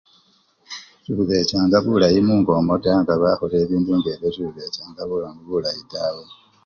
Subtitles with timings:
[1.03, 6.23] Sebubechanga bulayi mungo omwo taa, nga bakholele bindu ngebyo sebubechanga bulamu bulayi tawe.